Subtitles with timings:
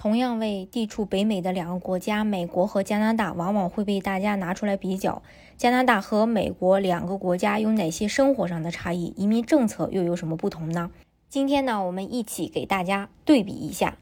[0.00, 5.20] 同样为地处北美的两个国家，美国和加拿大往往会被大家拿出来比较。
[5.58, 9.12] 加拿大和美国两个国家有哪些生活上的差异？
[9.14, 10.90] 移民政策又有什么不同呢？
[11.28, 13.98] 今天呢，我们一起给大家对比一下，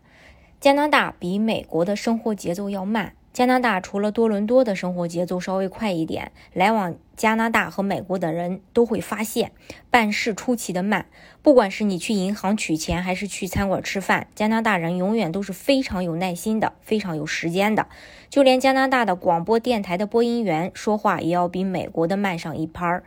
[0.61, 3.15] 加拿大比美国的生活节奏要慢。
[3.39, 9.53] 加拿大除了多伦多的生活节奏稍微快一点，来往加拿大和美国的人都会发现
[9.93, 11.07] 办事出奇的慢。
[11.41, 17.87] 不管是你去银行取钱，还是去餐馆吃饭，加拿大人永远都是非常有耐心的，非常有时间的。
[18.29, 23.05] 就连加拿大的广播电台的播音员说话也要比美国的慢上一拍儿。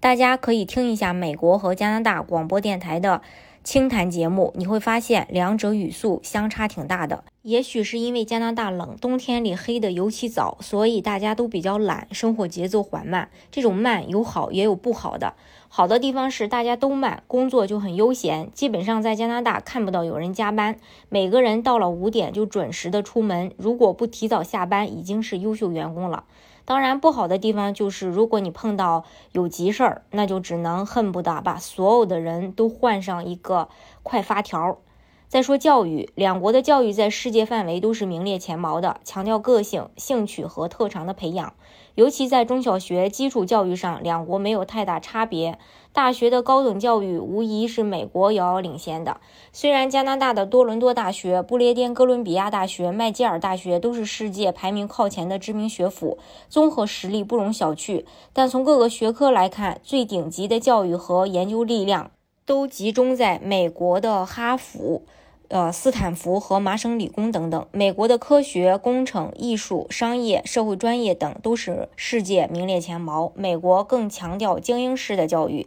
[0.00, 3.20] 大家可以听一下美国和加拿大广播电台的。
[3.64, 7.24] 清谈节目，你会发现两者语速相差挺大的。
[7.40, 13.30] 也许是因为加拿大冷，冬天里黑的尤其早，所以大家都比较懒，生活节奏缓慢。
[13.50, 15.32] 这种慢有好也有不好的。
[15.70, 20.76] 好的地方是大家都慢，工作就很悠闲，基本上在加拿大看不到有人加班，
[21.08, 26.24] 每个人到了五点就准时的出门，如果不提早下班，已经是优秀员工了。
[26.66, 33.68] 当然，不好的地方就是，如果你碰到有急事儿，那就只能恨不得把所有的人都换上一个
[34.02, 34.78] 快发条。
[35.28, 41.54] 再说教育，两国的教育在世界范围都是名列前茅的，强调个性、兴趣和特长的培养。
[41.96, 45.58] 尤其在中小学基础教育上，两国没有太大差别。
[45.92, 49.18] 大学的高等教育无疑是美国遥遥领先的。
[49.52, 62.10] 虽然加拿大的多伦多大学、不列颠哥伦比亚大学、麦吉尔大学都是世界排名靠前的知名学府，综合实力不容小觑，但从各个学科来看，最顶级的教育和研究力量
[62.46, 65.02] 都集中在美国的哈佛。
[65.48, 73.30] 呃，斯坦福和麻省理工等等，美国的科学、工程、艺术、商业、社会专业等都是世界名列前茅。
[73.36, 75.66] 美国更强调精英式的教育，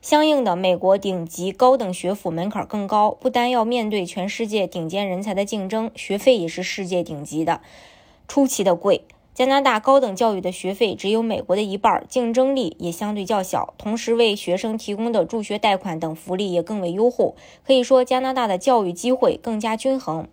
[0.00, 7.60] 相应的，美国顶级高等学府门槛更高，不单要面对全世界顶尖人才的竞争，学费也是世界顶级的，
[8.26, 9.04] 出奇的贵。
[9.40, 17.34] 加拿大高等教育的学费只有美国的一半，竞争力也相对较小，同时为学生提供的助学贷款等福利也更为优厚。
[17.66, 20.28] 可以说，加拿大的教育机会更加均衡。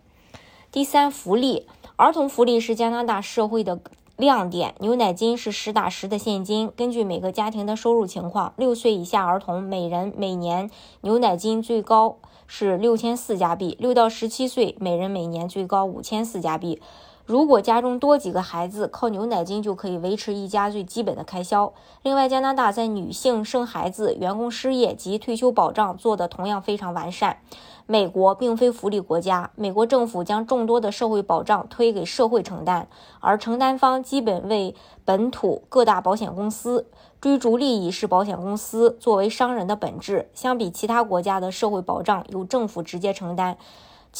[0.70, 1.66] 第三，福利，
[1.96, 3.80] 儿童福利是加拿大社会的
[4.18, 4.74] 亮点。
[4.80, 16.82] 牛奶金是实打实的现金，根据每个家庭的收入情况，六岁以下儿童每人每年牛奶金最高是六千四加币，六到十七岁每人每年最高五千四加币。
[17.28, 21.74] 如果家中多几个孩子，靠牛奶金就可以维持一家最基本的开销。
[22.00, 27.36] 另外，加拿大在女性生孩子、员工失业及退休保障做得同样非常完善。
[27.84, 32.88] 美国并非福利国家，美国政府将众多的社会保障推给社会承担，
[33.20, 34.74] 而承担方基本为
[35.04, 36.86] 本土各大保险公司，
[37.20, 40.30] 追逐利益是保险公司作为商人的本质。
[40.32, 43.58] 相比其他国家的社会保障由政府直接承担。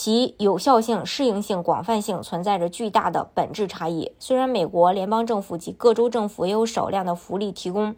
[0.01, 4.13] 其有效性、适应性、广泛性存在着巨大的本质差异。
[4.21, 7.97] 虽然美国联邦政府及各州政府也有少量的福利提供。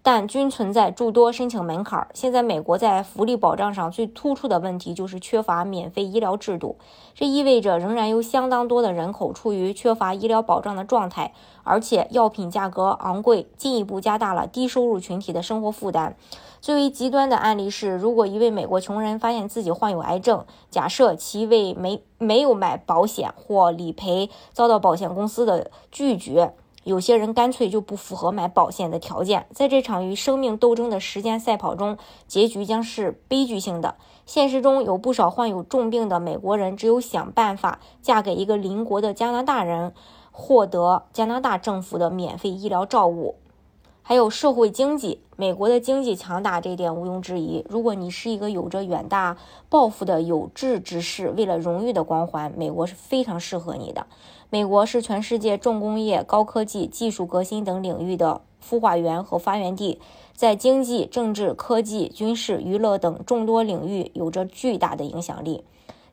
[0.00, 2.06] 但均存在诸多申请门槛。
[2.14, 6.76] 现在，美国在福利保障上最突出的问题就是缺乏免费医疗制度，
[7.14, 16.16] 这意味着仍然有相当多的人口处于缺乏医疗保障的状态，而且药品价格昂贵，进一步加大了低收入群体的生活负担。
[16.60, 26.54] 最为极端的案例是，如果一位美国穷人发现自己患有癌症，假设其为没没有买保险或理赔遭到保险公司的拒绝。
[26.84, 33.96] 有些人干脆就不符合买保险的条件，在这场与生命斗争的时间赛跑中，结局将是悲剧性的。
[34.24, 39.92] 现实中有不少患有重病的美国人，只有想办法嫁给一个邻国的加拿大人，
[40.32, 43.36] 获得加拿大政府的免费医疗照顾。
[44.08, 47.62] 还有社会经济，美国的经济强大，这一点毋庸置疑。
[47.68, 49.36] 如果你是一个有着远大
[49.68, 54.06] 抱负的有志之士，为了荣誉的光环，美国是非常适合你的。
[54.48, 60.00] 美国是全世界重工业、高科技、技术革新等领域的孵化源和发源地，
[60.34, 65.62] 在经济、政治、科技、军事、娱乐等众多领域有着巨大的影响力。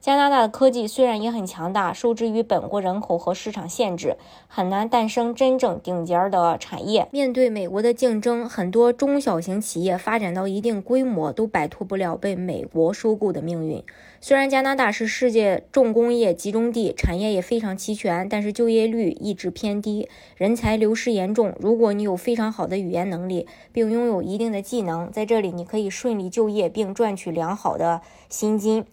[0.05, 7.07] 加拿大的科技虽然也很强大，受制于本国人口和市场限制，很难诞生真正顶尖的产业。
[7.09, 13.83] 面对美国的竞争，很多中小型企业发展到一定规模，都摆脱不了被美国收购的命运。
[14.21, 21.55] 虽然加拿大是世界重工业集中地，产业也非常齐全，但是就业率一直偏低，人才流失严重。
[21.59, 28.85] 如果你有非常好的语言能力，并拥有一定的技能，在这里你可以顺利就业并赚取良好的薪金。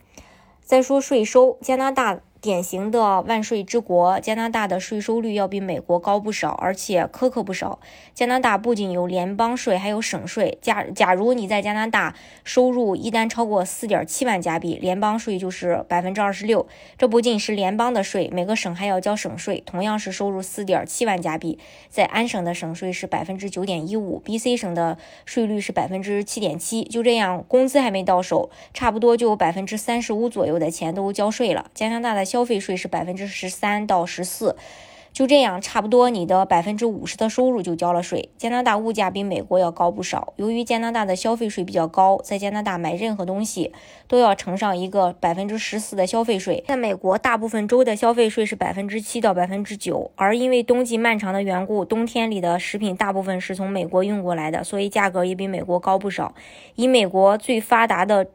[0.65, 7.79] 再说税收，加拿大典型的万税之国，加拿大的税收率要比美国高不少，而且苛刻不少。
[8.15, 10.59] 加拿大不仅有联邦税，还有省税。
[10.61, 16.67] 假假如你在加拿大收入一旦超过四点七万加币，联邦税就是百分之二十六。
[16.99, 19.63] 这不仅是联邦的税，每个省还要交省税。
[19.65, 26.83] 同样是收入四点七万加币，在安省的省税是百分之九点一五，BC 省的税率是百分之七点七。
[26.83, 31.71] 就这样，工资还没到手，差不多就有百分之三十五左右的钱都交税了。
[31.73, 32.32] 加拿大的。
[32.33, 34.57] 消费税是百分之十三到十四，
[35.13, 38.31] 就这样，差不多你的百分之五十的收入就交了税。
[38.39, 43.71] 加拿大物价比美国要高不少，由于加拿大的消费税比较高，在加拿大买任何东西
[44.09, 46.65] 都要乘上一个百分之十四的消费税。
[46.67, 56.35] 在美国，大部分州的消费税是百分之七到百分之九，而因为冬季漫长的缘故，冬天里的食品大部分是从美国运过来的，所以价格也比美国高不少。
[56.77, 58.29] 以美国最发达的。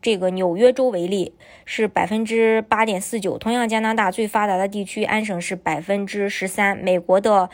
[0.00, 1.34] 这个纽约州为例
[1.64, 7.50] 是百分之八点四九，同样加拿大最发达的地区安省是百分之十三，美国的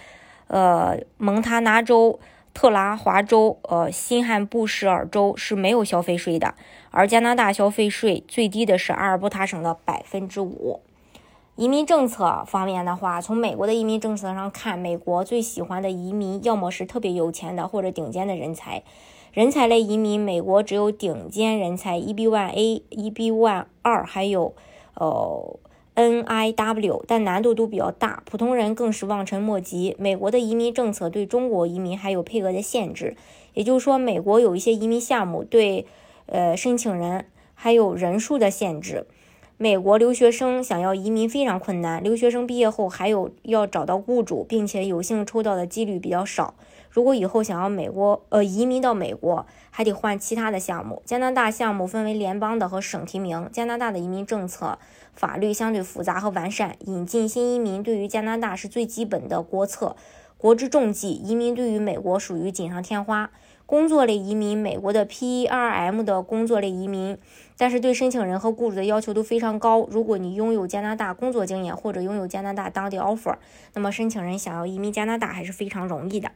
[0.49, 2.21] 呃蒙塔纳州、
[2.53, 6.55] 特拉华州、呃新罕布什尔州是没有消费税的，
[6.91, 10.81] 而加拿大消费税最低的是阿尔伯塔省的百分之五。
[11.57, 18.83] 移民政策方面的话，从美国的移民政策上看，美国最喜欢的移民要么是特别有钱的或者顶尖的人才。
[19.35, 24.55] 人才类移民，美国只有顶尖人才 EB1A、EB1 二，还有
[24.95, 25.59] 呃
[25.97, 29.97] NIW，但难度都比较大，普通人更是望尘莫及。
[29.99, 33.17] 美国的移民政策对中国移民还有配额的限制，
[33.55, 35.85] 也就是说，美国有一些移民项目对
[36.27, 39.09] 呃申请人还有人数的限制。
[39.57, 46.55] 美国留学生想要移民非常困难，留学生毕业后还有要找到雇主，并且有幸抽到的几率比较少。
[46.91, 51.03] 如果以后想要美国呃移民到美国，还得换其他的项目。
[51.05, 53.49] 加拿大项目分为联邦的和省提名。
[53.53, 54.77] 加拿大的移民政策
[55.13, 59.95] 法律相对复杂和完善，引进新移民对于加拿大是最基本的国策，
[60.37, 61.13] 国之重器。
[61.13, 63.31] 移民对于美国属于锦上添花。
[63.67, 67.17] 工作类移民，美国的 PERM 的工作类移民，
[67.57, 69.87] 但是对申请人和雇主的要求都非常高。
[69.91, 73.37] 如果你拥有加拿大工作经验或者拥有加拿大当地 offer，
[73.73, 76.31] 那么申请人想要移民加拿大还是非常容易的。